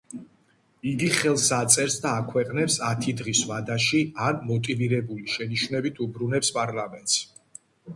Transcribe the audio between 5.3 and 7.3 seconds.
შენიშვნებით უბრუნებს პარლამენტს